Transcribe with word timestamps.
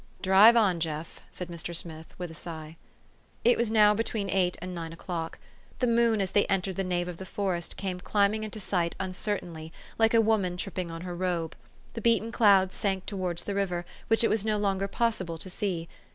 "Drive 0.23 0.55
on, 0.55 0.79
Jeff," 0.79 1.19
said 1.29 1.47
Mr. 1.47 1.75
Smith, 1.75 2.15
with 2.17 2.31
a 2.31 2.33
sigh. 2.33 2.75
It 3.43 3.55
was 3.55 3.69
now 3.69 3.93
between 3.93 4.31
eight 4.31 4.57
and 4.59 4.73
nine 4.73 4.91
o'clock. 4.91 5.37
The 5.77 5.85
moon, 5.85 6.21
as 6.21 6.31
they 6.31 6.47
entered 6.47 6.77
the 6.77 6.83
nave 6.83 7.07
of 7.07 7.17
the 7.17 7.23
forest, 7.27 7.77
came 7.77 7.99
climbing 7.99 8.43
into 8.43 8.59
sight 8.59 8.95
uncertainly, 8.99 9.71
like 9.99 10.15
a 10.15 10.19
woman 10.19 10.57
trip 10.57 10.73
ping 10.73 10.89
on 10.89 11.01
her 11.01 11.15
robe. 11.15 11.55
The 11.93 12.01
beaten 12.01 12.31
clouds 12.31 12.75
sank 12.75 13.05
towards 13.05 13.43
the 13.43 13.53
river, 13.53 13.85
which 14.07 14.23
it 14.23 14.29
was 14.31 14.43
no 14.43 14.57
longer 14.57 14.87
possible 14.87 15.37
to 15.37 15.49
see. 15.51 15.87